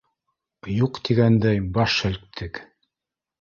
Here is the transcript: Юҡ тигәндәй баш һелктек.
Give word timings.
Юҡ 0.75 0.99
тигәндәй 1.09 1.61
баш 1.77 1.99
һелктек. 2.07 2.63